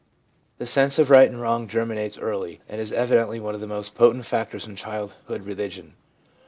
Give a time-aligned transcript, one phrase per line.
[0.57, 3.93] The sense of right and wrong germinates early, and is evidently one of the most
[3.93, 5.93] potent factors in childhood religion.